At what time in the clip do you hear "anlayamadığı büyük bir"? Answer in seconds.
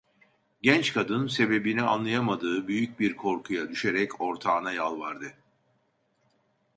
1.81-3.15